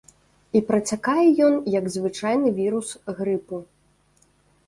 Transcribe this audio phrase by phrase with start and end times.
[0.59, 2.87] І працякае ён, як звычайны вірус
[3.19, 3.57] грыпу.